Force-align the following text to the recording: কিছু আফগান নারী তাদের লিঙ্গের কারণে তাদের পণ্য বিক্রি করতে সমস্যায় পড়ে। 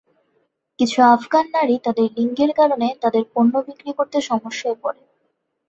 কিছু 0.79 0.99
আফগান 1.11 1.45
নারী 1.55 1.75
তাদের 1.85 2.07
লিঙ্গের 2.17 2.51
কারণে 2.59 2.87
তাদের 3.03 3.23
পণ্য 3.33 3.53
বিক্রি 3.67 3.91
করতে 3.97 4.17
সমস্যায় 4.29 4.77
পড়ে। 4.83 5.01